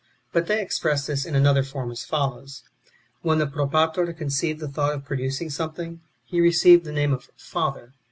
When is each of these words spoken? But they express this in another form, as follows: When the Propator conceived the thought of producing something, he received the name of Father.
But 0.33 0.47
they 0.47 0.59
express 0.63 1.05
this 1.05 1.27
in 1.27 1.35
another 1.35 1.61
form, 1.61 1.91
as 1.91 2.03
follows: 2.03 2.63
When 3.21 3.37
the 3.37 3.45
Propator 3.45 4.11
conceived 4.13 4.59
the 4.59 4.67
thought 4.67 4.95
of 4.95 5.05
producing 5.05 5.51
something, 5.51 6.01
he 6.25 6.41
received 6.41 6.85
the 6.85 6.91
name 6.91 7.13
of 7.13 7.29
Father. 7.37 7.93